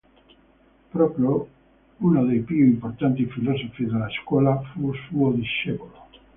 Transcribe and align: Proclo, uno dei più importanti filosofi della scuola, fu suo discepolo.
Proclo, 0.91 1.47
uno 1.99 2.25
dei 2.25 2.39
più 2.39 2.55
importanti 2.65 3.27
filosofi 3.27 3.85
della 3.85 4.09
scuola, 4.23 4.59
fu 4.73 4.91
suo 4.95 5.31
discepolo. 5.33 6.07